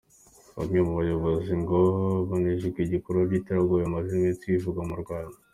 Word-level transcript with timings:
Bamwe 0.57 0.79
mu 0.85 0.93
bayobozi 0.99 1.51
ngo 1.61 1.79
bajenjekeye 2.29 2.87
ibikorwa 2.89 3.21
by’iterabwoba 3.29 3.83
bimaze 3.83 4.09
iminsi 4.13 4.51
bivugwa 4.53 4.83
mu 4.91 4.95
Rwanda. 5.03 5.37